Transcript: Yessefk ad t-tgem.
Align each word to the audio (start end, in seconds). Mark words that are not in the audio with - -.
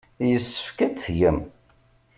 Yessefk 0.29 0.77
ad 0.85 0.93
t-tgem. 0.93 1.39